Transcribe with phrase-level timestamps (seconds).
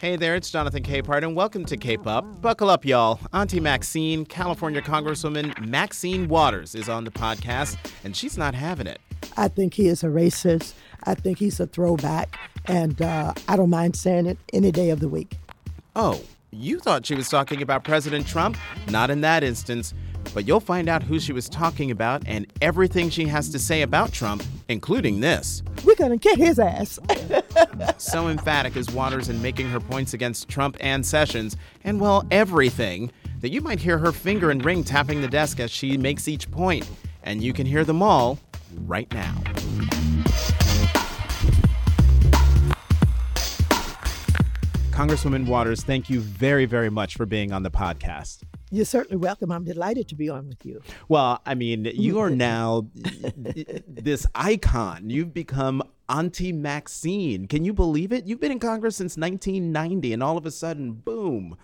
[0.00, 2.40] Hey there, it's Jonathan Capehart, and welcome to Cape Up.
[2.40, 3.18] Buckle up, y'all.
[3.32, 9.00] Auntie Maxine, California Congresswoman Maxine Waters, is on the podcast, and she's not having it.
[9.36, 10.74] I think he is a racist.
[11.02, 15.00] I think he's a throwback, and uh, I don't mind saying it any day of
[15.00, 15.36] the week.
[15.96, 16.20] Oh,
[16.52, 18.56] you thought she was talking about President Trump?
[18.88, 19.92] Not in that instance.
[20.34, 23.82] But you'll find out who she was talking about and everything she has to say
[23.82, 25.62] about Trump, including this.
[25.84, 26.98] We're gonna get his ass.
[27.98, 33.10] so emphatic is Waters in making her points against Trump and Sessions, and well, everything,
[33.40, 36.50] that you might hear her finger and ring tapping the desk as she makes each
[36.50, 36.88] point.
[37.22, 38.38] And you can hear them all
[38.86, 39.42] right now.
[44.98, 48.42] Congresswoman Waters, thank you very, very much for being on the podcast.
[48.72, 49.52] You're certainly welcome.
[49.52, 50.82] I'm delighted to be on with you.
[51.06, 52.38] Well, I mean, you are mm-hmm.
[52.38, 52.88] now
[53.86, 55.08] this icon.
[55.08, 57.46] You've become Auntie Maxine.
[57.46, 58.26] Can you believe it?
[58.26, 61.56] You've been in Congress since 1990, and all of a sudden, boom.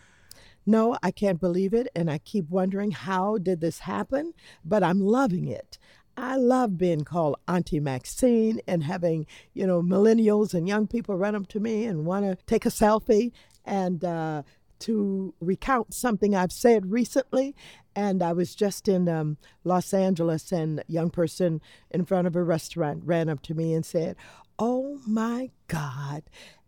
[0.65, 1.89] No, I can't believe it.
[1.97, 4.33] And I keep wondering how did this happen?
[4.65, 5.77] But I'm loving it.
[6.17, 11.35] I love being called Auntie Maxine and having, you know, millennials and young people run
[11.35, 13.33] up to me and want to take a selfie
[13.65, 14.43] and uh,
[14.81, 17.55] to recount something I've said recently.
[17.97, 22.35] And I was just in um, Los Angeles, and a young person in front of
[22.37, 24.17] a restaurant ran up to me and said,
[24.59, 26.25] Oh my God.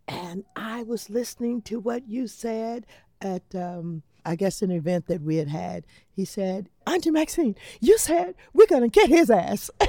[0.07, 2.85] And I was listening to what you said
[3.21, 5.85] at, um, I guess, an event that we had had.
[6.11, 9.71] He said, Auntie Maxine, you said we're to get his ass.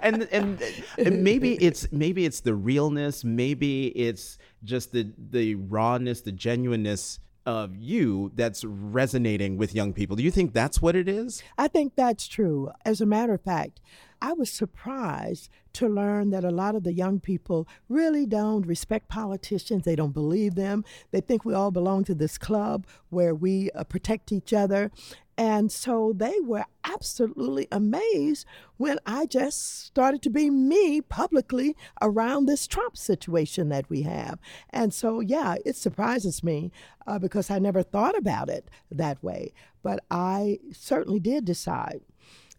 [0.00, 0.62] and, and
[0.96, 7.18] and maybe it's maybe it's the realness, maybe it's just the the rawness, the genuineness
[7.48, 10.16] of you that's resonating with young people.
[10.16, 11.42] Do you think that's what it is?
[11.56, 12.70] I think that's true.
[12.84, 13.80] As a matter of fact,
[14.20, 19.08] I was surprised to learn that a lot of the young people really don't respect
[19.08, 19.84] politicians.
[19.84, 20.84] They don't believe them.
[21.10, 24.90] They think we all belong to this club where we uh, protect each other.
[25.38, 28.44] And so they were absolutely amazed
[28.76, 34.40] when I just started to be me publicly around this Trump situation that we have.
[34.70, 36.72] And so, yeah, it surprises me
[37.06, 39.52] uh, because I never thought about it that way.
[39.80, 42.00] But I certainly did decide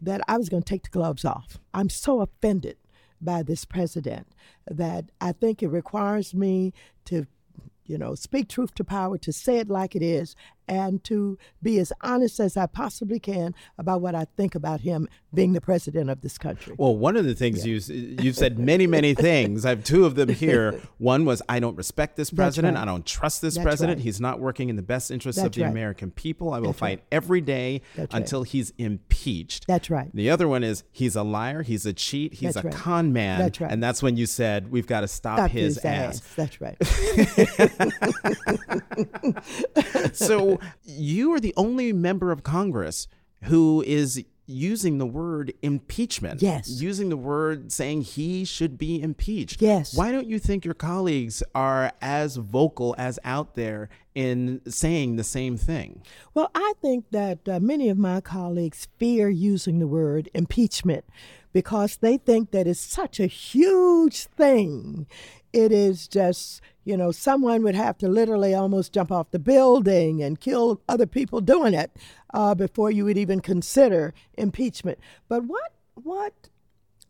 [0.02, 1.60] that I was going to take the gloves off.
[1.74, 2.78] I'm so offended
[3.20, 4.28] by this president
[4.72, 6.74] that I think it requires me
[7.06, 7.28] to
[7.90, 10.36] you know, speak truth to power, to say it like it is,
[10.70, 15.10] and to be as honest as I possibly can about what I think about him
[15.34, 16.76] being the president of this country.
[16.78, 17.80] Well, one of the things yeah.
[17.90, 19.66] you you've said many many things.
[19.66, 20.80] I have two of them here.
[21.00, 22.76] One was I don't respect this president.
[22.76, 22.84] Right.
[22.84, 23.98] I don't trust this That's president.
[23.98, 24.04] Right.
[24.04, 25.72] He's not working in the best interests That's of the right.
[25.72, 26.54] American people.
[26.54, 27.82] I will That's fight every day
[28.12, 29.66] until he's impeached.
[29.68, 30.10] That's right.
[30.14, 31.64] The other one is he's a liar.
[31.64, 32.36] He's a cheat.
[32.36, 33.40] He's a con man.
[33.40, 33.72] That's right.
[33.72, 36.22] And that's when you said we've got to stop, stop his, his ass.
[36.22, 36.36] ass.
[36.36, 36.78] That's right.
[40.16, 43.08] so you are the only member of Congress
[43.44, 46.42] who is using the word impeachment.
[46.42, 46.82] Yes.
[46.82, 49.62] Using the word saying he should be impeached.
[49.62, 49.96] Yes.
[49.96, 55.24] Why don't you think your colleagues are as vocal as out there in saying the
[55.24, 56.02] same thing?
[56.34, 61.06] Well, I think that uh, many of my colleagues fear using the word impeachment
[61.54, 65.06] because they think that it's such a huge thing.
[65.52, 70.22] It is just, you know, someone would have to literally almost jump off the building
[70.22, 71.92] and kill other people doing it
[72.34, 75.00] uh, before you would even consider impeachment.
[75.28, 76.50] But what, what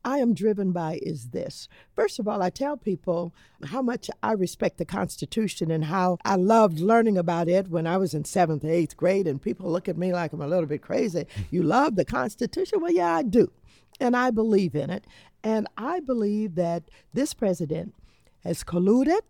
[0.06, 1.68] I am driven by is this.
[1.94, 3.34] First of all, I tell people
[3.66, 7.98] how much I respect the Constitution and how I loved learning about it when I
[7.98, 10.82] was in seventh eighth grade, and people look at me like I'm a little bit
[10.82, 11.26] crazy.
[11.52, 12.80] You love the Constitution?
[12.80, 13.52] Well, yeah, I do
[14.00, 15.06] and I believe in it.
[15.44, 16.84] And I believe that
[17.14, 17.94] this president
[18.44, 19.22] has colluded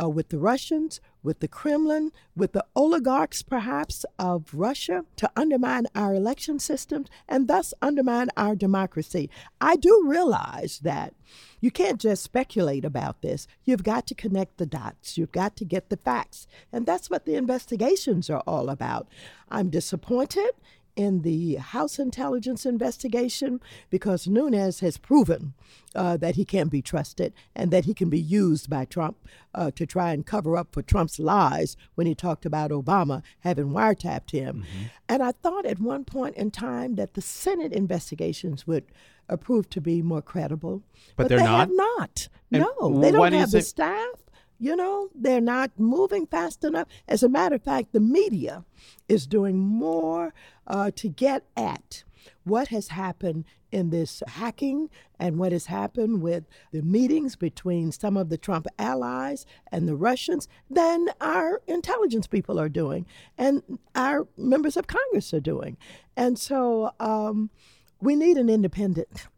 [0.00, 5.86] uh, with the Russians, with the Kremlin, with the oligarchs perhaps of Russia to undermine
[5.94, 9.28] our election systems and thus undermine our democracy.
[9.60, 11.14] I do realize that
[11.60, 13.48] you can't just speculate about this.
[13.64, 16.46] You've got to connect the dots, you've got to get the facts.
[16.72, 19.08] And that's what the investigations are all about.
[19.50, 20.50] I'm disappointed
[20.98, 25.54] in the House intelligence investigation because Nunes has proven
[25.94, 29.16] uh, that he can be trusted and that he can be used by Trump
[29.54, 33.66] uh, to try and cover up for Trump's lies when he talked about Obama having
[33.66, 34.64] wiretapped him.
[34.66, 34.84] Mm-hmm.
[35.08, 38.84] And I thought at one point in time that the Senate investigations would
[39.36, 40.82] prove to be more credible,
[41.16, 41.60] but, but they're they not.
[41.60, 42.28] Have not.
[42.50, 44.08] And no, they don't have the staff.
[44.58, 46.88] You know, they're not moving fast enough.
[47.06, 48.64] As a matter of fact, the media
[49.08, 50.34] is doing more
[50.66, 52.02] uh, to get at
[52.44, 54.88] what has happened in this hacking
[55.18, 59.94] and what has happened with the meetings between some of the Trump allies and the
[59.94, 63.06] Russians than our intelligence people are doing
[63.36, 63.62] and
[63.94, 65.76] our members of Congress are doing.
[66.16, 67.50] And so um,
[68.00, 69.28] we need an independent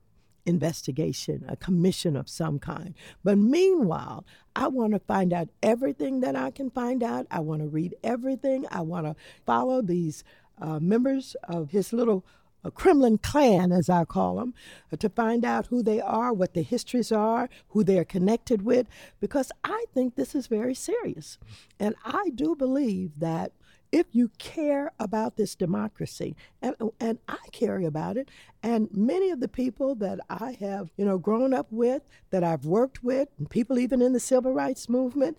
[0.46, 2.94] investigation, a commission of some kind.
[3.22, 4.24] But meanwhile,
[4.56, 7.26] I want to find out everything that I can find out.
[7.30, 8.66] I want to read everything.
[8.70, 9.16] I want to
[9.46, 10.24] follow these
[10.60, 12.24] uh, members of his little
[12.62, 14.54] a Kremlin clan, as I call them,
[14.92, 18.62] uh, to find out who they are, what their histories are, who they are connected
[18.62, 18.86] with,
[19.18, 21.38] because I think this is very serious.
[21.78, 23.52] And I do believe that
[23.92, 28.30] if you care about this democracy, and, and I care about it,
[28.62, 32.64] and many of the people that I have, you know, grown up with, that I've
[32.64, 35.36] worked with, and people even in the civil rights movement,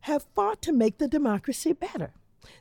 [0.00, 2.12] have fought to make the democracy better.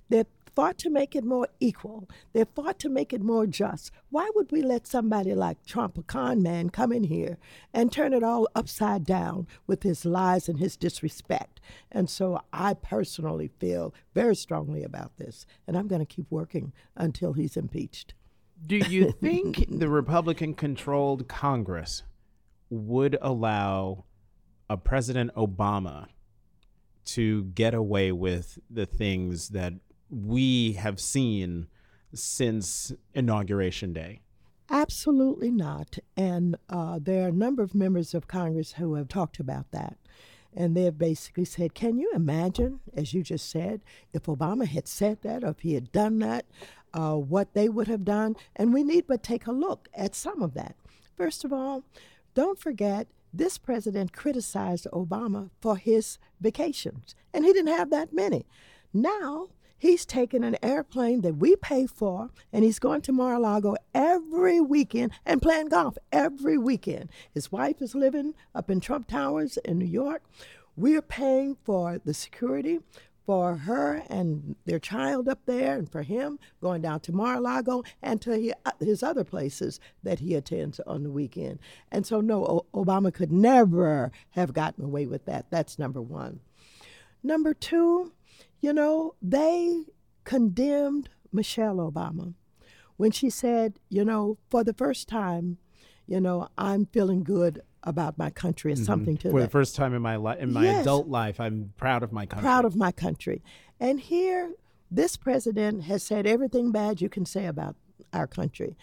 [0.09, 0.25] They've
[0.55, 2.09] fought to make it more equal.
[2.33, 3.91] They fought to make it more just.
[4.09, 7.37] Why would we let somebody like Trump, a con man, come in here
[7.73, 11.59] and turn it all upside down with his lies and his disrespect?
[11.91, 16.73] And so I personally feel very strongly about this, and I'm going to keep working
[16.95, 18.13] until he's impeached.
[18.65, 22.03] Do you think the Republican controlled Congress
[22.69, 24.05] would allow
[24.69, 26.07] a President Obama
[27.05, 29.73] to get away with the things that
[30.09, 31.67] we have seen
[32.13, 34.21] since inauguration day?
[34.71, 35.97] Absolutely not.
[36.15, 39.97] And uh, there are a number of members of Congress who have talked about that.
[40.55, 43.81] And they have basically said, Can you imagine, as you just said,
[44.13, 46.45] if Obama had said that or if he had done that,
[46.93, 48.35] uh, what they would have done?
[48.55, 50.75] And we need but take a look at some of that.
[51.15, 51.83] First of all,
[52.33, 58.45] don't forget this president criticized Obama for his vacations, and he didn't have that many.
[58.91, 59.49] Now,
[59.79, 65.13] He's taking an airplane that we pay for, and he's going to Mar-a-Lago every weekend
[65.25, 67.09] and playing golf every weekend.
[67.33, 70.21] His wife is living up in Trump Towers in New York.
[70.75, 72.79] We're paying for the security
[73.25, 78.19] for her and their child up there, and for him going down to Mar-a-Lago and
[78.21, 81.59] to uh, his other places that he attends on the weekend.
[81.91, 85.45] And so, no, Obama could never have gotten away with that.
[85.51, 86.39] That's number one.
[87.21, 88.13] Number two,
[88.59, 89.85] you know, they
[90.23, 92.33] condemned Michelle Obama
[92.97, 95.57] when she said, you know, for the first time,
[96.05, 98.83] you know, I'm feeling good about my country or mm-hmm.
[98.83, 99.45] something to for that.
[99.45, 100.81] the first time in my life in my yes.
[100.81, 103.41] adult life i'm proud of my country proud of my country
[103.79, 104.51] and here
[104.91, 107.75] this president has said everything bad you can say about
[108.11, 108.75] our country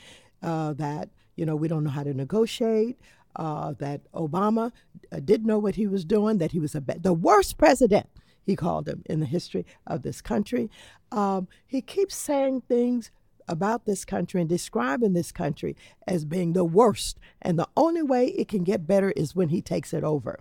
[0.43, 2.99] uh, that you know we don't know how to negotiate
[3.37, 4.73] uh, that obama
[5.13, 8.09] uh, didn't know what he was doing that he was a be- the worst president
[8.47, 10.71] he called him in the history of this country.
[11.11, 13.11] Um, he keeps saying things
[13.49, 15.77] about this country and describing this country
[16.07, 17.19] as being the worst.
[17.43, 20.39] And the only way it can get better is when he takes it over.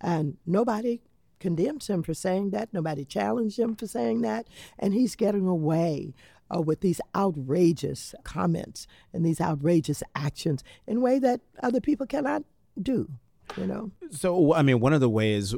[0.00, 1.00] And nobody
[1.38, 2.72] condemns him for saying that.
[2.72, 4.48] Nobody challenged him for saying that.
[4.78, 6.14] And he's getting away
[6.54, 12.06] uh, with these outrageous comments and these outrageous actions in a way that other people
[12.06, 12.42] cannot
[12.80, 13.08] do
[13.56, 15.54] you know so i mean one of the ways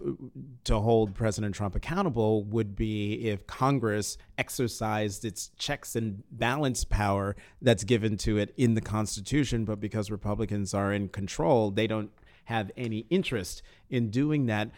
[0.65, 7.37] to hold president trump accountable would be if congress exercised its checks and balance power
[7.63, 12.11] that's given to it in the constitution but because republicans are in control they don't
[12.45, 14.71] have any interest in doing that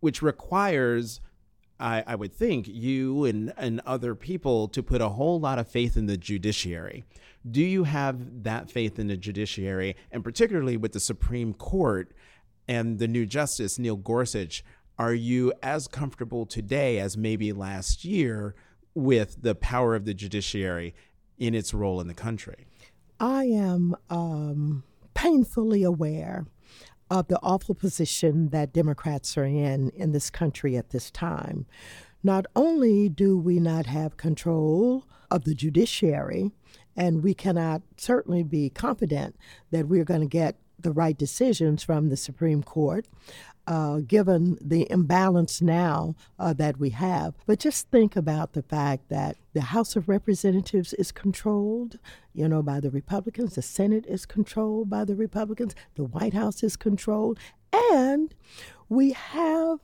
[0.00, 1.20] which requires
[1.78, 5.68] I, I would think you and, and other people to put a whole lot of
[5.68, 7.04] faith in the judiciary.
[7.48, 12.12] Do you have that faith in the judiciary, and particularly with the Supreme Court,
[12.68, 14.64] and the new justice, Neil Gorsuch,
[14.98, 18.54] are you as comfortable today as maybe last year
[18.94, 20.94] with the power of the judiciary
[21.38, 22.66] in its role in the country?
[23.20, 26.46] I am um, painfully aware
[27.10, 31.66] of the awful position that Democrats are in in this country at this time.
[32.22, 36.50] Not only do we not have control of the judiciary,
[36.96, 39.36] and we cannot certainly be confident
[39.70, 43.06] that we're going to get the right decisions from the Supreme Court.
[43.68, 47.34] Uh, given the imbalance now uh, that we have.
[47.46, 51.98] But just think about the fact that the House of Representatives is controlled,
[52.32, 53.56] you know, by the Republicans.
[53.56, 55.74] The Senate is controlled by the Republicans.
[55.96, 57.40] The White House is controlled.
[57.72, 58.32] And
[58.88, 59.80] we have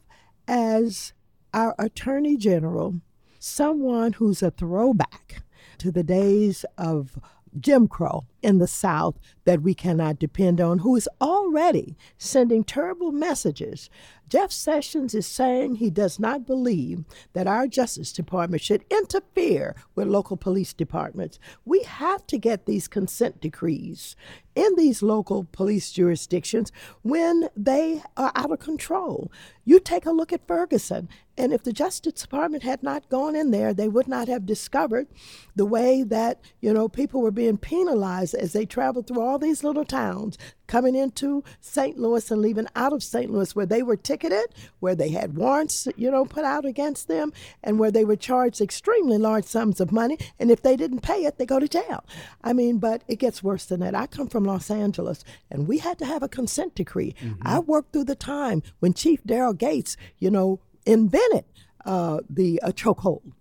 [0.47, 1.13] as
[1.53, 3.01] our Attorney General
[3.41, 5.43] someone who's a throwback
[5.79, 7.19] to the days of
[7.59, 13.13] Jim Crow in the South that we cannot depend on, who is already sending terrible
[13.13, 13.91] messages.
[14.29, 20.09] Jeff Sessions is saying he does not believe that our Justice Department should interfere with
[20.09, 21.39] local police departments.
[21.67, 24.17] We have to get these consent decrees
[24.55, 26.73] in these local police jurisdictions
[27.03, 29.31] when they are out of control.
[29.65, 33.51] You take a look at Ferguson, and if the Justice Department had not gone in
[33.51, 35.09] there, they would not have discovered
[35.55, 39.65] the way that, you know, people were being penalized as they traveled through all these
[39.65, 41.99] little towns, coming into St.
[41.99, 43.31] Louis and leaving out of St.
[43.31, 44.47] Louis, where they were ticketed,
[44.81, 48.61] where they had warrants, you know, put out against them, and where they were charged
[48.61, 50.19] extremely large sums of money.
[50.39, 52.05] And if they didn't pay it, they go to jail.
[52.43, 53.95] I mean, but it gets worse than that.
[53.95, 57.15] I come from Los Angeles, and we had to have a consent decree.
[57.21, 57.47] Mm-hmm.
[57.47, 61.45] I worked through the time when Chief Daryl Gates, you know, invented
[61.85, 63.33] uh, the uh, chokehold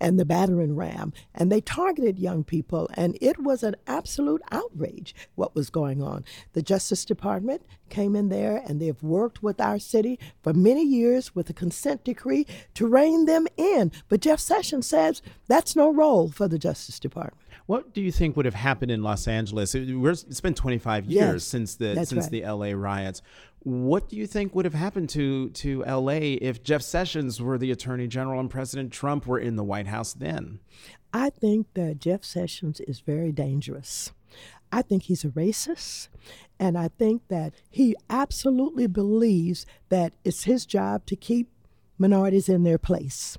[0.00, 5.14] and the battering ram, and they targeted young people, and it was an absolute outrage
[5.34, 6.24] what was going on.
[6.52, 11.34] The Justice Department came in there, and they've worked with our city for many years
[11.34, 13.92] with a consent decree to rein them in.
[14.08, 17.42] But Jeff Sessions says that's no role for the Justice Department.
[17.66, 19.74] What do you think would have happened in Los Angeles?
[19.74, 22.30] It's been 25 years yes, since the since right.
[22.30, 23.20] the LA riots.
[23.60, 27.70] What do you think would have happened to to LA if Jeff Sessions were the
[27.70, 30.60] Attorney General and President Trump were in the White House then?
[31.12, 34.12] I think that Jeff Sessions is very dangerous.
[34.70, 36.08] I think he's a racist,
[36.58, 41.48] and I think that he absolutely believes that it's his job to keep
[41.98, 43.38] minorities in their place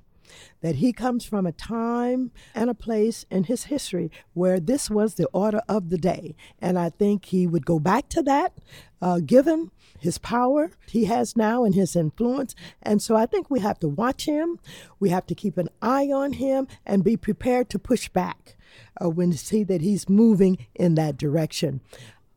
[0.62, 5.16] that he comes from a time and a place in his history where this was
[5.16, 6.36] the order of the day.
[6.60, 8.58] And I think he would go back to that,
[9.02, 12.56] uh, given his power he has now and his influence.
[12.82, 14.60] And so I think we have to watch him,
[15.00, 18.56] we have to keep an eye on him, and be prepared to push back
[19.01, 21.82] uh, when we see that he's moving in that direction.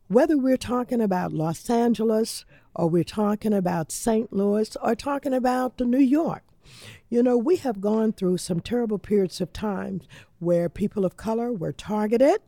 [0.07, 4.31] Whether we're talking about Los Angeles, or we're talking about St.
[4.33, 6.43] Louis, or talking about New York,
[7.09, 10.01] you know, we have gone through some terrible periods of time
[10.43, 12.39] where people of color were targeted,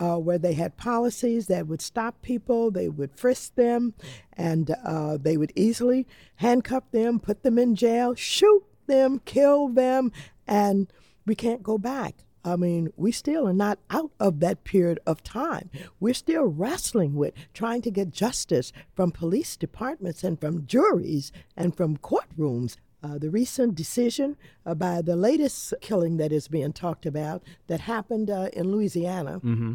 [0.00, 3.94] uh, where they had policies that would stop people, they would frisk them,
[4.34, 10.12] and uh, they would easily handcuff them, put them in jail, shoot them, kill them,
[10.46, 10.92] and
[11.24, 12.26] we can't go back.
[12.46, 15.68] I mean, we still are not out of that period of time.
[15.98, 21.76] We're still wrestling with trying to get justice from police departments and from juries and
[21.76, 27.06] from courtrooms uh, the recent decision uh, by the latest killing that is being talked
[27.06, 29.40] about that happened uh, in Louisiana.
[29.40, 29.74] Mm-hmm.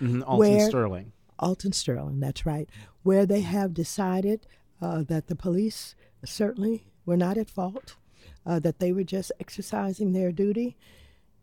[0.00, 0.22] Mm-hmm.
[0.24, 1.12] Alton where, Sterling.
[1.38, 2.68] Alton Sterling, that's right.
[3.02, 4.46] Where they have decided
[4.82, 7.96] uh, that the police certainly were not at fault,
[8.44, 10.76] uh, that they were just exercising their duty,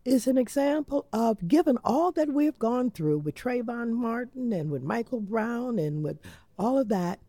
[0.04, 4.84] is an example of given all that we've gone through with Trayvon Martin and with
[4.84, 6.20] Michael Brown and with
[6.58, 7.20] all of that,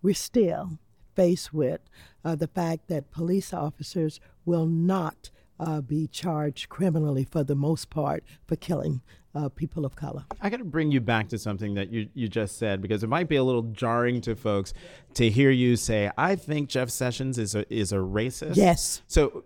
[0.00, 0.78] we're still
[1.14, 1.80] faced with
[2.24, 7.90] uh, the fact that police officers will not uh, be charged criminally for the most
[7.90, 9.00] part for killing
[9.34, 10.24] uh, people of color.
[10.40, 13.08] I got to bring you back to something that you, you just said because it
[13.08, 14.74] might be a little jarring to folks
[15.14, 18.56] to hear you say, I think Jeff Sessions is a, is a racist.
[18.56, 19.02] Yes.
[19.06, 19.44] So,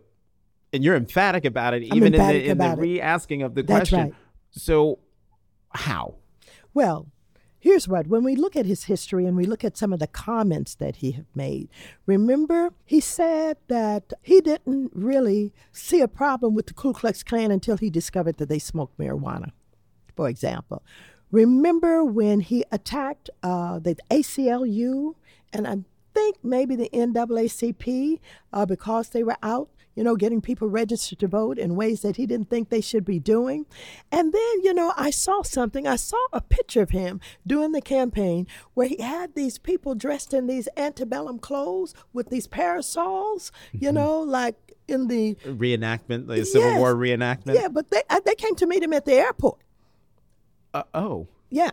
[0.73, 3.91] and you're emphatic about it, even in the, in the re asking of the That's
[3.91, 4.01] question.
[4.01, 4.15] Right.
[4.51, 4.99] So,
[5.71, 6.17] how?
[6.75, 7.07] Well,
[7.67, 10.07] Here's what when we look at his history and we look at some of the
[10.07, 11.69] comments that he made,
[12.07, 17.51] remember he said that he didn't really see a problem with the Ku Klux Klan
[17.51, 19.51] until he discovered that they smoked marijuana,
[20.15, 20.85] for example.
[21.33, 25.17] Remember when he attacked uh, the ACLU
[25.53, 25.79] and I
[26.15, 28.21] think maybe the NAACP
[28.53, 32.17] uh, because they were out you know, getting people registered to vote in ways that
[32.17, 33.67] he didn't think they should be doing.
[34.13, 35.89] And then, you know, I saw something.
[35.89, 40.33] I saw a picture of him doing the campaign where he had these people dressed
[40.35, 43.97] in these antebellum clothes with these parasols, you mm-hmm.
[43.97, 47.55] know, like in the reenactment, the Civil War reenactment.
[47.55, 49.59] Yeah, but they they came to meet him at the airport.
[50.75, 51.27] Uh, oh.
[51.51, 51.71] Yeah.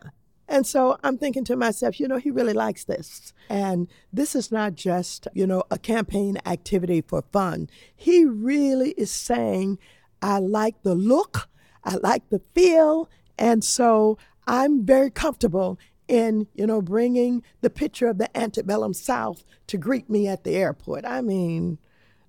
[0.47, 3.33] And so I'm thinking to myself, you know, he really likes this.
[3.49, 7.69] And this is not just, you know, a campaign activity for fun.
[7.95, 9.79] He really is saying,
[10.21, 11.49] I like the look,
[11.83, 13.09] I like the feel.
[13.37, 19.45] And so I'm very comfortable in, you know, bringing the picture of the antebellum South
[19.67, 21.05] to greet me at the airport.
[21.05, 21.77] I mean,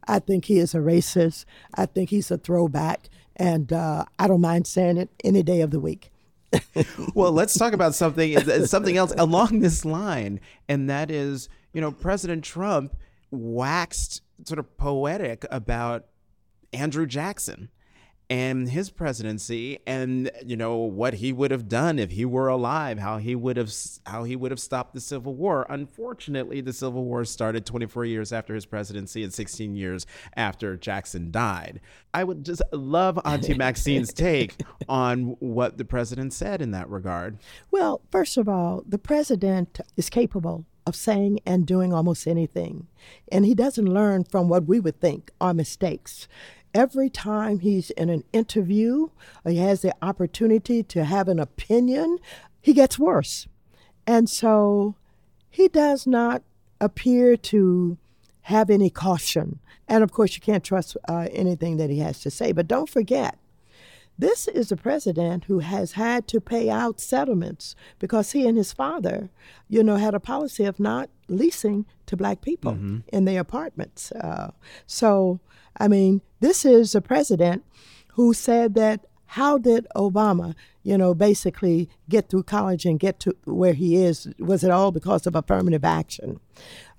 [0.06, 1.44] I think he is a racist.
[1.75, 3.09] I think he's a throwback.
[3.37, 6.12] And uh, I don't mind saying it any day of the week.
[7.14, 11.92] well, let's talk about something something else along this line, and that is, you know,
[11.92, 12.96] President Trump
[13.30, 16.06] waxed sort of poetic about
[16.73, 17.68] Andrew Jackson
[18.30, 22.98] and his presidency and you know what he would have done if he were alive
[22.98, 23.72] how he would have
[24.06, 25.66] how he would have stopped the civil war.
[25.68, 31.30] Unfortunately the civil war started 24 years after his presidency and 16 years after jackson
[31.30, 31.80] died.
[32.14, 34.56] I would just love auntie maxine's take
[34.88, 37.38] on what the president said in that regard.
[37.70, 42.86] Well first of all the president is capable of saying and doing almost anything.
[43.32, 46.28] And he doesn't learn from what we would think are mistakes
[46.74, 49.08] every time he's in an interview
[49.44, 52.18] or he has the opportunity to have an opinion,
[52.60, 53.46] he gets worse.
[54.06, 54.96] And so
[55.48, 56.42] he does not
[56.80, 57.96] appear to
[58.42, 59.60] have any caution.
[59.88, 62.52] And of course, you can't trust uh, anything that he has to say.
[62.52, 63.38] But don't forget,
[64.18, 68.72] this is a president who has had to pay out settlements because he and his
[68.72, 69.30] father,
[69.68, 72.98] you know, had a policy of not leasing to black people mm-hmm.
[73.08, 74.12] in their apartments.
[74.12, 74.52] Uh,
[74.86, 75.40] so,
[75.78, 77.64] I mean, this is a president
[78.12, 80.54] who said that how did Obama,
[80.84, 84.28] you know, basically get through college and get to where he is?
[84.38, 86.38] Was it all because of affirmative action?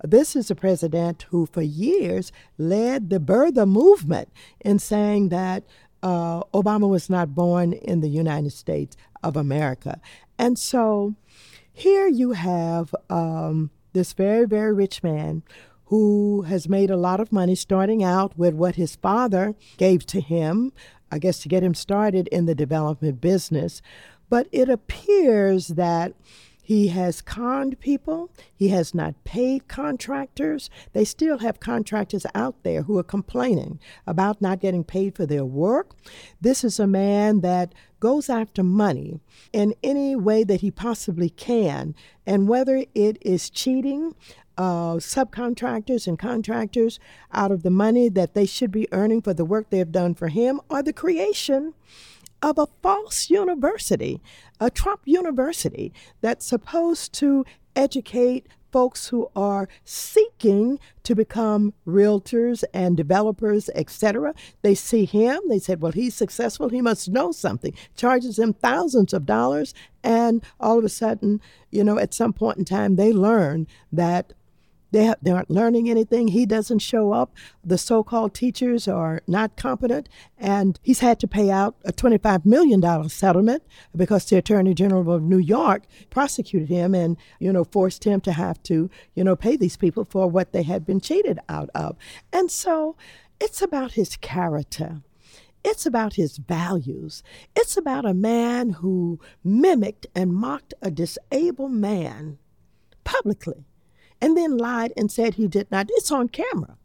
[0.03, 4.29] This is a president who, for years, led the birther movement
[4.59, 5.63] in saying that
[6.03, 10.01] uh, Obama was not born in the United States of America.
[10.37, 11.15] And so
[11.71, 15.43] here you have um, this very, very rich man
[15.95, 20.19] who has made a lot of money starting out with what his father gave to
[20.19, 20.73] him,
[21.09, 23.81] I guess to get him started in the development business.
[24.29, 26.11] But it appears that
[26.61, 28.29] he has conned people.
[28.53, 30.69] He has not paid contractors.
[30.91, 35.45] They still have contractors out there who are complaining about not getting paid for their
[35.45, 35.95] work.
[36.41, 39.21] This is a man that goes after money
[39.53, 41.95] in any way that he possibly can.
[42.25, 44.13] And whether it is cheating
[44.57, 46.99] uh, subcontractors and contractors
[47.31, 50.13] out of the money that they should be earning for the work they have done
[50.13, 51.73] for him or the creation
[52.41, 54.21] of a false university,
[54.59, 57.45] a Trump university that's supposed to
[57.75, 64.33] educate folks who are seeking to become realtors and developers, etc.
[64.63, 69.13] They see him, they said, well, he's successful, he must know something, charges them thousands
[69.13, 71.39] of dollars, and all of a sudden,
[71.71, 74.33] you know, at some point in time, they learn that
[74.95, 76.29] they, have, they aren't learning anything.
[76.29, 77.35] He doesn't show up.
[77.65, 80.07] The so called teachers are not competent.
[80.37, 85.21] And he's had to pay out a $25 million settlement because the Attorney General of
[85.21, 89.57] New York prosecuted him and, you know, forced him to have to, you know, pay
[89.57, 91.97] these people for what they had been cheated out of.
[92.31, 92.95] And so
[93.41, 95.01] it's about his character.
[95.65, 97.21] It's about his values.
[97.53, 102.37] It's about a man who mimicked and mocked a disabled man
[103.03, 103.65] publicly
[104.21, 105.87] and then lied and said he did not.
[105.91, 106.77] It's on camera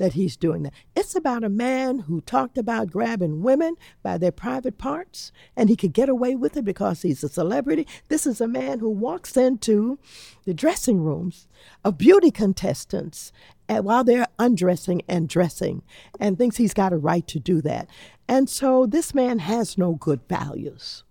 [0.00, 0.72] that he's doing that.
[0.96, 5.76] It's about a man who talked about grabbing women by their private parts and he
[5.76, 7.86] could get away with it because he's a celebrity.
[8.08, 9.98] This is a man who walks into
[10.46, 11.48] the dressing rooms
[11.84, 13.30] of beauty contestants
[13.68, 15.82] and while they're undressing and dressing
[16.18, 17.86] and thinks he's got a right to do that.
[18.26, 21.04] And so this man has no good values.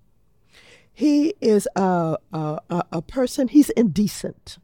[0.91, 2.60] He is a, a,
[2.91, 4.58] a person, he's indecent.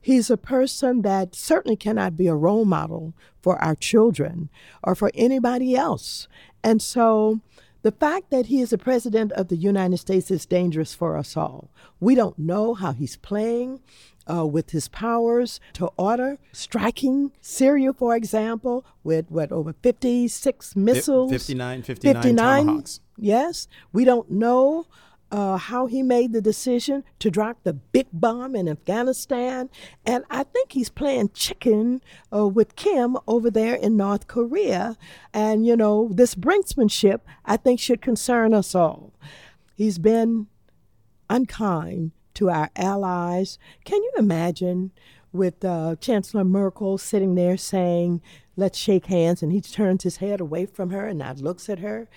[0.00, 4.50] He's a person that certainly cannot be a role model for our children
[4.82, 6.28] or for anybody else.
[6.62, 7.40] And so
[7.82, 11.36] the fact that he is the president of the United States is dangerous for us
[11.36, 11.70] all.
[12.00, 13.80] We don't know how he's playing.
[14.32, 21.32] Uh, with his powers to order striking Syria, for example, with what over 56 missiles,
[21.32, 23.00] 59, 59, 59 tomahawks.
[23.18, 24.86] Yes, we don't know
[25.32, 29.70] uh, how he made the decision to drop the big bomb in Afghanistan.
[30.04, 34.96] And I think he's playing chicken uh, with Kim over there in North Korea.
[35.32, 39.14] And, you know, this brinksmanship, I think, should concern us all.
[39.74, 40.48] He's been
[41.30, 43.58] unkind to our allies.
[43.84, 44.92] Can you imagine
[45.32, 48.20] with uh, Chancellor Merkel sitting there saying,
[48.54, 51.78] let's shake hands, and he turns his head away from her and not looks at
[51.78, 52.10] her?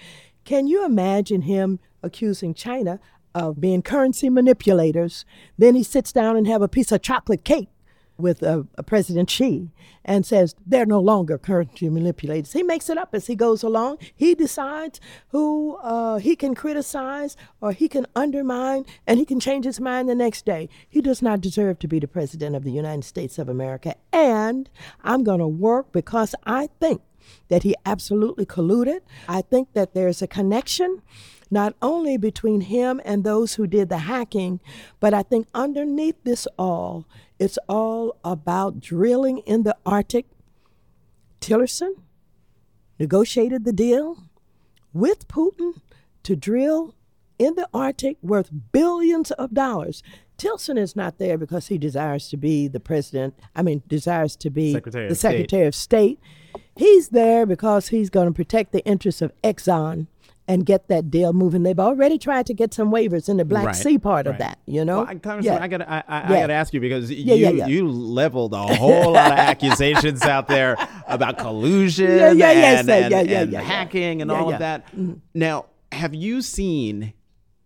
[0.45, 2.99] Can you imagine him accusing China
[3.33, 5.25] of being currency manipulators?
[5.57, 7.69] Then he sits down and have a piece of chocolate cake
[8.17, 9.71] with uh, President Xi
[10.05, 12.53] and says they're no longer currency manipulators.
[12.53, 13.97] He makes it up as he goes along.
[14.15, 19.65] He decides who uh, he can criticize or he can undermine, and he can change
[19.65, 20.69] his mind the next day.
[20.87, 23.95] He does not deserve to be the President of the United States of America.
[24.13, 24.69] And
[25.03, 27.01] I'm going to work because I think
[27.47, 28.99] that he absolutely colluded.
[29.27, 31.01] I think that there's a connection
[31.51, 34.59] not only between him and those who did the hacking,
[34.99, 37.05] but I think underneath this all,
[37.39, 40.25] it's all about drilling in the Arctic.
[41.41, 41.93] Tillerson
[42.99, 44.23] negotiated the deal
[44.93, 45.81] with Putin
[46.23, 46.95] to drill
[47.37, 50.01] in the Arctic worth billions of dollars.
[50.37, 54.49] Tillerson is not there because he desires to be the president, I mean, desires to
[54.49, 55.31] be Secretary the of State.
[55.31, 56.19] Secretary of State.
[56.75, 60.07] He's there because he's going to protect the interests of Exxon
[60.47, 61.63] and get that deal moving.
[61.63, 64.59] They've already tried to get some waivers in the Black Right, Sea part of that,
[64.67, 64.97] you know?
[64.99, 65.63] Well, I, Congressman, Yeah.
[65.63, 66.39] I gotta, I, I, I Yeah.
[66.41, 67.65] gotta ask you because you, yeah, yeah.
[67.67, 72.89] you leveled a whole lot of accusations out there about collusion Yeah, yeah, yeah, and,
[72.89, 73.65] and, yeah, yeah, and yeah, yeah.
[73.65, 74.53] hacking and Yeah, all yeah.
[74.53, 74.87] of that.
[74.91, 75.13] Mm-hmm.
[75.33, 77.13] Now, have you seen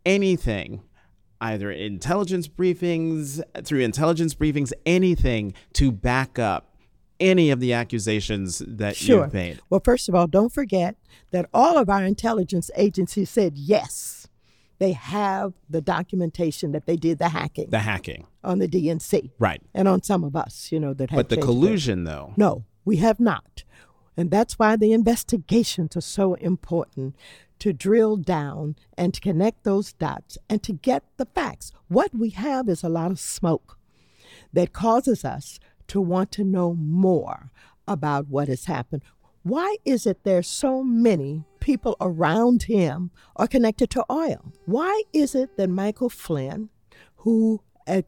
[0.06, 0.82] anything,
[1.42, 6.76] either intelligence briefings, through intelligence briefings, anything to back up
[7.20, 9.24] any of the accusations that Sure.
[9.26, 9.60] you've made?
[9.70, 10.96] Well, first of all, don't forget
[11.32, 14.28] that all of our intelligence agencies said yes,
[14.80, 19.62] they have the documentation that they did the hacking The hacking, on the DNC right?
[19.74, 23.20] and on some of us, you know, that But the collusion, though, No, we have
[23.20, 23.64] not.
[24.20, 27.16] And that's why the investigations are so important
[27.60, 31.72] to drill down and to connect those dots and to get the facts.
[31.88, 33.78] What we have is a lot of smoke
[34.52, 37.50] that causes us to want to know more
[37.88, 39.04] about what has happened.
[39.44, 44.52] Why is it there's so many people around him are connected to oil?
[44.66, 46.68] Why is it that Michael Flynn,
[47.20, 47.62] who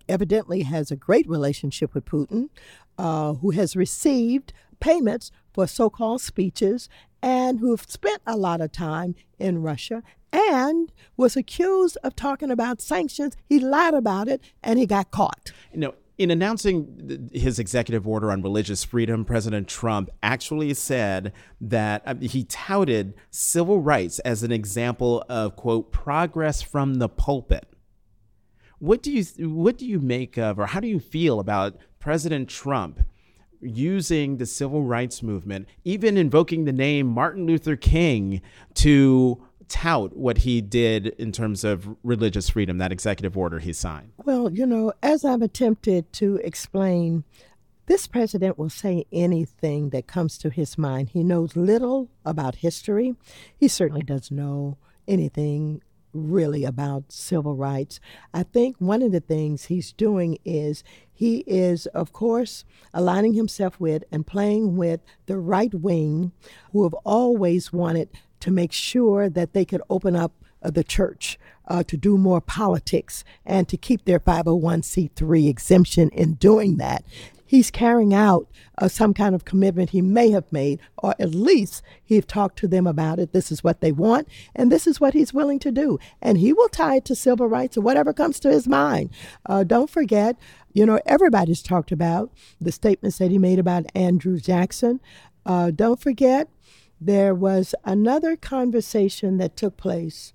[0.08, 2.50] evidently has a great relationship with Putin,
[2.98, 6.90] uh, who has received payments for so called speeches,
[7.22, 10.02] and who have spent a lot of time in Russia
[10.34, 13.36] and was accused of talking about sanctions.
[13.48, 15.52] He lied about it and he got caught.
[15.74, 22.04] you know, in announcing his executive order on religious freedom, President Trump actually said that
[22.06, 27.71] uh, he touted civil rights as an example of quote progress from the pulpit.
[28.82, 32.50] What do you what do you make of, or how do you feel about President
[32.50, 33.00] Trump
[33.62, 38.42] using the civil rights movement, even invoking the name Martin Luther King
[38.74, 44.14] to tout what he did in terms of religious freedom, that executive order he signed?
[44.26, 47.24] Well, you know, as I've attempted to explain,
[47.86, 51.10] this president will say anything that comes to his mind.
[51.10, 53.14] He knows little about history.
[53.56, 55.84] He certainly doesn't know anything
[56.14, 58.00] really about civil rights.
[58.34, 63.80] I think one of the things he's doing is he is, of course, aligning himself
[63.80, 66.32] with and playing with the right wing
[66.72, 71.40] who have always wanted to make sure that they could open up uh, the church
[71.68, 77.04] uh, to do more politics and to keep their 501c3 exemption in doing that.
[77.52, 81.84] He's carrying out uh, some kind of commitment he may have made, or at least
[82.02, 83.34] he's talked to them about it.
[83.34, 86.00] This is what they want, and this is what he's willing to do.
[86.22, 89.10] And he will tie it to civil rights or whatever comes to his mind.
[89.46, 90.38] Uh, don't forget,
[90.72, 95.02] you know, everybody's talked about the statements that he made about Andrew Jackson.
[95.46, 96.48] Uh, don't forget,
[97.02, 100.32] there was another conversation that took place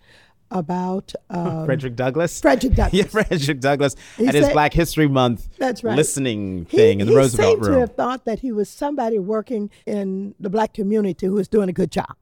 [0.51, 2.41] about um, Frederick Douglass?
[2.43, 2.95] Frederick Douglass.
[2.95, 5.97] Yeah, Frederick Douglass He at his Black History Month That's right.
[5.97, 9.19] listening He- thing in the he Roosevelt seemed to have thought that he was somebody
[9.19, 12.15] working in the black community who was doing a good job.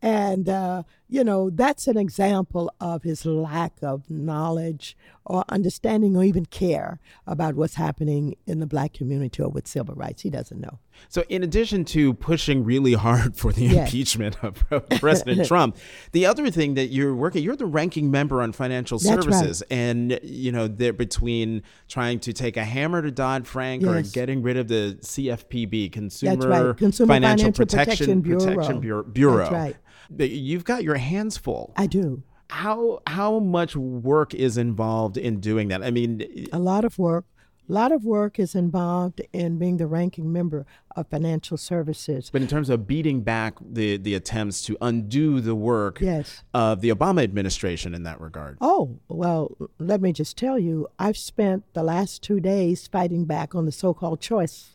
[0.00, 0.82] And, uh,
[1.12, 4.96] you know, that's an example of his lack of knowledge
[5.26, 9.94] or understanding or even care about what's happening in the black community or with civil
[9.94, 10.22] rights.
[10.22, 10.78] He doesn't know.
[11.10, 13.88] So, in addition to pushing really hard for the Yes.
[13.88, 14.64] impeachment of
[15.00, 15.76] President Trump,
[16.12, 19.34] the other thing that you're working, you're the ranking member on financial That's right.
[19.34, 24.00] services, and you know they're between trying to take a hammer to Dodd Frank or
[24.00, 26.76] getting rid of the CFPB, Consumer, right.
[26.76, 29.02] Consumer Financial, Financial Protection, Protection Protection Bureau.
[29.02, 29.38] Bureau.
[29.38, 29.76] That's right.
[30.18, 31.72] You've got your hands full.
[31.76, 32.22] I do.
[32.50, 35.82] How how much work is involved in doing that?
[35.82, 37.24] I mean, A lot of work.
[37.68, 42.28] A lot of work is involved in being the ranking member of financial services.
[42.30, 46.42] But in terms of beating back the, the attempts to undo the work Yes.
[46.52, 48.58] of the Obama administration in that regard.
[48.60, 53.54] Oh, well, let me just tell you, I've spent the last two days fighting back
[53.54, 54.74] on the so called choice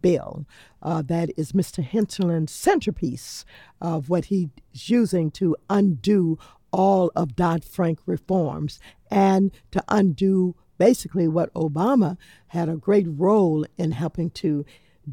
[0.00, 0.46] bill.
[0.82, 1.86] Uh, that is Mr.
[1.86, 3.44] Hensarling's centerpiece
[3.80, 6.38] of what he's using to undo
[6.72, 8.78] all of Dodd Frank reforms
[9.10, 12.16] and to undo basically what Obama
[12.48, 14.64] had a great role in helping to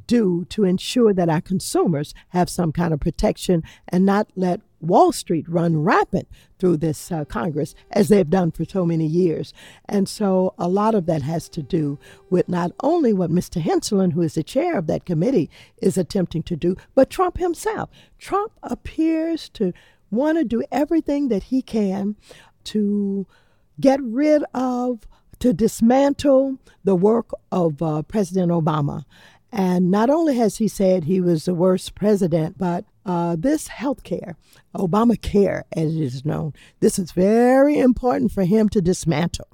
[0.07, 5.11] do to ensure that our consumers have some kind of protection and not let Wall
[5.11, 6.27] Street run rampant
[6.59, 9.53] through this uh, Congress as they've done for so many years.
[9.87, 11.97] And so a lot of that has to do
[12.29, 13.61] with not only what Mr.
[13.61, 15.49] Hensarling, who is the chair of that committee,
[15.81, 17.89] is attempting to do, but Trump himself.
[18.19, 19.73] Trump appears to
[20.11, 22.15] want to do everything that he can
[22.65, 23.25] to
[23.79, 25.07] get rid of,
[25.39, 29.03] to dismantle the work of uh, President Obama.
[29.55, 34.03] And not only has he said he was the worst president, but uh, this health
[34.03, 34.35] care,
[34.75, 39.47] Obamacare as it is known, this is very important for him to dismantle.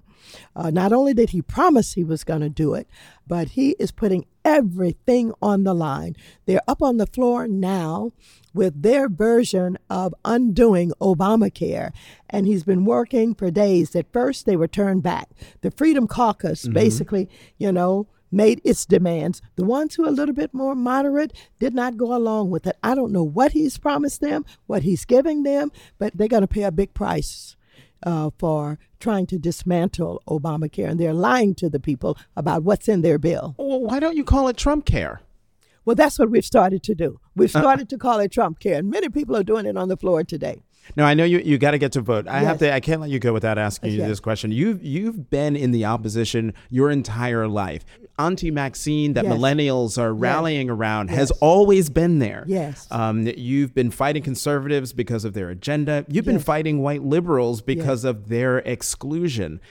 [0.55, 2.87] Uh, not only did he promise he was going to do it,
[3.27, 6.15] but he is putting everything on the line.
[6.45, 8.11] They're up on the floor now
[8.53, 11.91] with their version of undoing Obamacare,
[12.29, 13.93] and he's been working for days.
[13.97, 15.29] At first, they were turned back.
[15.59, 16.73] The Freedom Caucus mm-hmm.
[16.73, 19.41] basically, you know, made its demands.
[19.55, 22.77] The ones who are a little bit more moderate did not go along with it.
[22.83, 26.47] I don't know what he's promised them, what he's giving them, but they're going to
[26.47, 27.55] pay a big price
[28.03, 33.01] uh, for trying to dismantle Obamacare, and they're lying to the people about what's in
[33.01, 33.55] their bill.
[33.57, 35.21] Well, why don't you call it Trump Care?
[35.85, 37.19] Well, that's what we've started to do.
[37.35, 39.77] We've uh, started uh, to call it Trump Care, and many people are doing it
[39.77, 40.61] on the floor today.
[40.95, 41.39] No, I know you.
[41.39, 42.27] You got to get to vote.
[42.27, 42.47] I yes.
[42.47, 42.73] have to.
[42.73, 44.51] I can't let you go without asking you this question.
[44.51, 47.85] You've you've been in the opposition your entire life.
[48.17, 49.33] Auntie Maxine, that yes.
[49.33, 50.73] millennials are rallying yes.
[50.73, 52.43] around, has always been there.
[52.47, 52.87] Yes.
[52.91, 56.05] Um, you've been fighting conservatives because of their agenda.
[56.09, 59.61] You've been fighting white liberals because of their exclusion.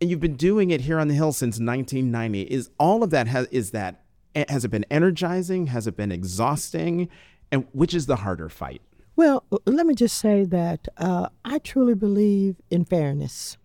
[0.00, 2.42] And you've been doing it here on the Hill since 1990.
[2.42, 4.02] Is all of that has is that
[4.34, 5.66] has it been energizing?
[5.66, 7.08] Has it been exhausting?
[7.50, 8.80] And which is the harder fight?
[9.14, 13.58] Well, let me just say that uh, I truly believe in fairness.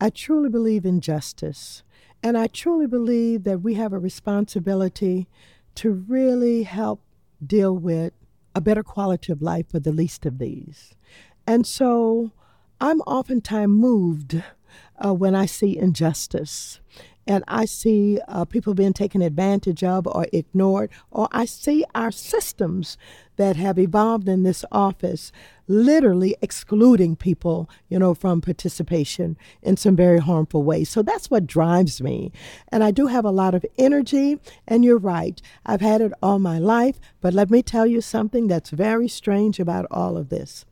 [0.00, 1.82] I truly believe in justice.
[2.22, 5.28] And I truly believe that we have a responsibility
[5.76, 7.02] to really help
[7.44, 8.12] deal with
[8.54, 10.94] a better quality of life for the least of these.
[11.46, 12.32] And so
[12.80, 14.42] I'm oftentimes moved
[15.04, 16.80] uh, when I see injustice
[17.28, 22.10] and I see uh, people being taken advantage of or ignored, or I see our
[22.10, 22.96] systems
[23.36, 25.30] that have evolved in this office
[25.68, 30.88] literally excluding people, you know, from participation in some very harmful ways.
[30.88, 32.32] So that's what drives me.
[32.68, 35.40] And I do have a lot of energy, and you're right.
[35.66, 39.60] I've had it all my life, but let me tell you something that's very strange
[39.60, 40.64] about all of this.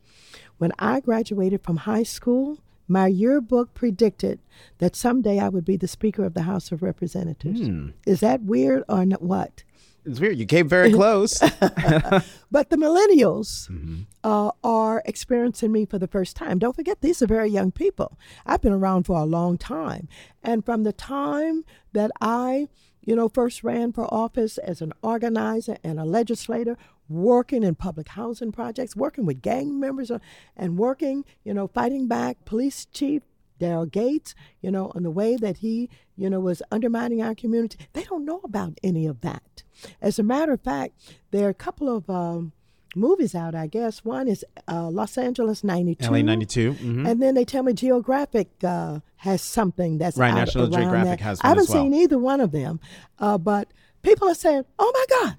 [0.57, 4.39] When I graduated from high school, my yearbook predicted
[4.77, 7.61] that someday I would be the Speaker of the House of Representatives.
[7.61, 7.93] Mm.
[8.05, 9.63] Is that weird or not, what?
[10.07, 10.37] It's weird.
[10.37, 11.39] You came very close.
[12.51, 14.01] but the millennials mm-hmm.
[14.23, 16.59] uh, are experiencing me for the first time.
[16.59, 18.17] Don't forget, these are very young people.
[18.45, 20.07] I've been around for a long time.
[20.41, 22.69] And from the time that I,
[23.01, 26.77] you know, first ran for office as an organizer and a legislator,
[27.09, 30.19] working in public housing projects, working with gang members, uh,
[30.55, 33.23] and working, you know, fighting back police chief
[33.59, 37.77] Daryl Gates, you know, on the way that he, you know, was undermining our community.
[37.93, 39.63] They don't know about any of that.
[40.01, 40.93] As a matter of fact,
[41.31, 42.53] there are a couple of um,
[42.95, 44.03] movies out, I guess.
[44.03, 46.09] One is uh, Los Angeles 92.
[46.09, 46.73] LA 92.
[46.73, 47.05] Mm-hmm.
[47.05, 50.33] And then they tell me Geographic uh, has something that's right.
[50.33, 51.23] National Geographic that.
[51.23, 51.83] has I haven't well.
[51.83, 52.79] seen either one of them,
[53.19, 55.37] uh, but people are saying, oh my God,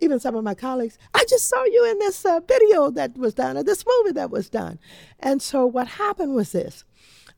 [0.00, 3.34] even some of my colleagues, I just saw you in this uh, video that was
[3.34, 4.78] done or this movie that was done.
[5.18, 6.84] And so what happened was this.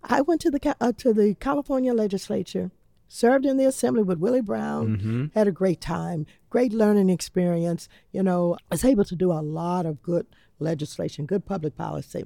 [0.05, 2.73] I went to the uh, to the California legislature,
[3.09, 5.27] served in the assembly with Willie Brown, mm-hmm.
[5.35, 7.89] had a great time, great learning experience.
[8.11, 10.27] You know, I was able to do a lot of good
[10.59, 12.25] legislation, good public policy.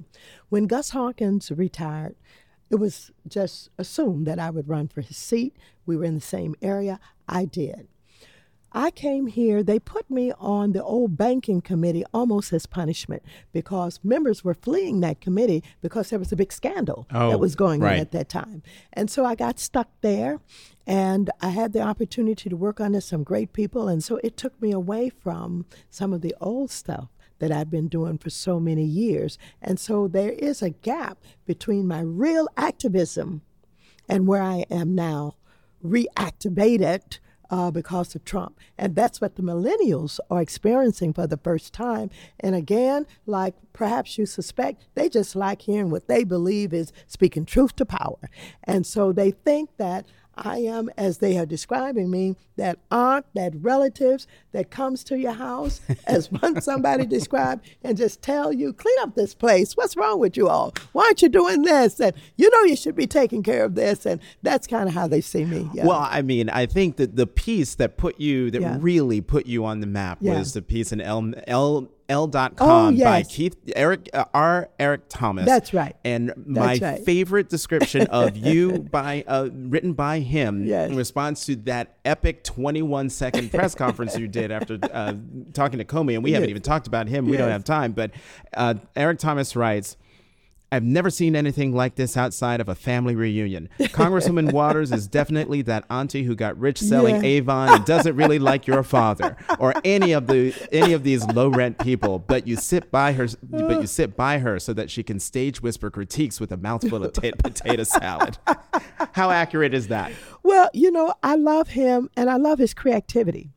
[0.49, 2.15] When Gus Hawkins retired,
[2.69, 5.55] it was just assumed that I would run for his seat.
[5.85, 6.99] We were in the same area.
[7.27, 7.87] I did.
[8.77, 13.99] I came here, they put me on the old banking committee almost as punishment because
[14.03, 17.81] members were fleeing that committee because there was a big scandal oh, that was going
[17.81, 17.93] right.
[17.93, 18.61] on at that time.
[18.93, 20.41] And so I got stuck there
[20.85, 23.87] and I had the opportunity to work under some great people.
[23.87, 27.07] And so it took me away from some of the old stuff
[27.39, 29.39] that I've been doing for so many years.
[29.59, 33.41] And so there is a gap between my real activism
[34.07, 35.33] and where I am now,
[35.83, 37.17] reactivated
[37.49, 38.59] uh, because of Trump.
[38.77, 42.09] And that's what the millennials are experiencing for the first time.
[42.39, 47.45] And again, like perhaps you suspect, they just like hearing what they believe is speaking
[47.45, 48.29] truth to power.
[48.63, 50.05] And so they think that
[50.37, 55.33] I am, as they are describing me, that aunt, that relatives that comes to your
[55.33, 59.73] house, as one somebody described, and just tell you, clean up this place.
[59.75, 60.73] What's wrong with you all?
[60.93, 61.99] Why aren't you doing this?
[61.99, 64.05] And you know you should be taking care of this.
[64.05, 65.69] And that's kind of how they see me.
[65.73, 65.85] Yeah.
[65.85, 68.77] Well, I mean, I think that the piece that put you, that yeah.
[68.79, 70.37] really put you on the map yeah.
[70.37, 73.03] was the piece in Elle, Elle Elle.com oh, yes.
[73.03, 74.69] by Keith Eric uh, R.
[74.79, 75.45] Eric Thomas.
[75.45, 75.95] That's right.
[76.05, 77.03] And my right.
[77.03, 80.89] favorite description of you by uh, written by him yes.
[80.89, 85.13] in response to that epic 21 second press conference you did after uh,
[85.53, 86.37] talking to Comey, and we yes.
[86.37, 87.25] haven't even talked about him.
[87.25, 88.11] We don't have time, but
[88.55, 89.97] uh, Eric Thomas writes.
[90.71, 93.69] I've never seen anything like this outside of a family reunion.
[93.79, 97.21] Congresswoman Waters is definitely that auntie who got rich selling Yeah.
[97.21, 101.47] Avon and doesn't really like your father or any of the any of these low
[101.47, 102.19] rent people.
[102.19, 105.61] But you sit by her, but you sit by her so that she can stage
[105.61, 108.37] whisper critiques with a mouthful of ta- potato salad.
[109.13, 110.11] How accurate is that?
[110.43, 113.51] Well, you know, I love him and I love his creativity.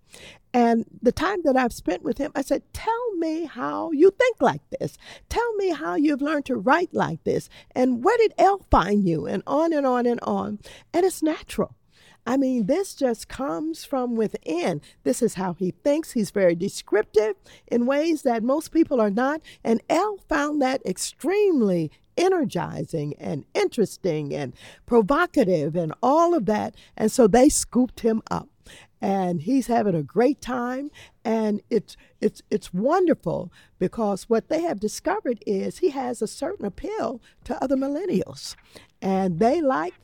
[0.52, 4.36] And the time that I've spent with him, I said, Tell me how you think
[4.40, 4.98] like this.
[5.28, 7.48] Tell me how you've learned to write like this.
[7.74, 9.26] And where did Elle find you?
[9.26, 10.58] And on and on and on.
[10.92, 11.76] And it's natural.
[12.26, 14.82] I mean, this just comes from within.
[15.04, 16.12] This is how he thinks.
[16.12, 17.36] He's very descriptive
[17.66, 19.40] in ways that most people are not.
[19.64, 24.52] And Elle found that extremely energizing and interesting and
[24.84, 26.74] provocative and all of that.
[26.96, 28.48] And so they scooped him up.
[29.00, 30.90] And he's having a great time,
[31.24, 36.66] and it's it's it's wonderful because what they have discovered is he has a certain
[36.66, 38.56] appeal to other millennials,
[39.00, 39.94] and they like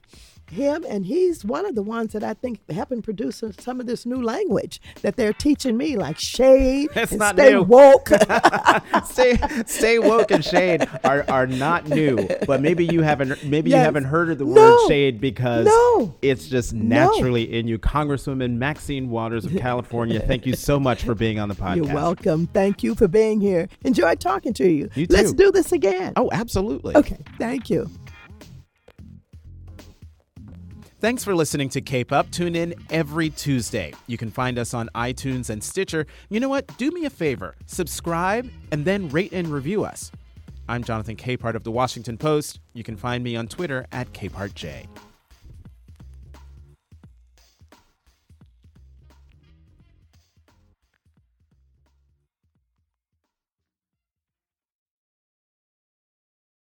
[0.50, 4.06] him, and he's one of the ones that I think helping produce some of this
[4.06, 7.62] new language that they're teaching me, like shade That's and not stay new.
[7.62, 8.08] woke.
[9.04, 13.76] stay stay woke and shade are, are not new but maybe you haven't maybe you
[13.76, 14.88] haven't heard of the word No.
[14.88, 16.14] shade because No.
[16.22, 21.14] it's just naturally in you congresswoman maxine waters of california thank you so much for
[21.14, 22.46] being on the podcast You're welcome.
[22.48, 23.68] Thank you for being here.
[23.84, 24.88] Enjoy talking to you.
[24.94, 26.12] You Let's do this again.
[26.16, 27.18] oh absolutely Okay.
[27.38, 27.88] Thank you.
[31.06, 32.28] Thanks for listening to Cape Up.
[32.32, 33.94] Tune in every Tuesday.
[34.08, 36.04] You can find us on iTunes and Stitcher.
[36.30, 36.66] You know what?
[36.78, 40.10] Do me a favor subscribe and then rate and review us.
[40.68, 42.58] I'm Jonathan Capehart of The Washington Post.
[42.72, 44.88] You can find me on Twitter at CapehartJ.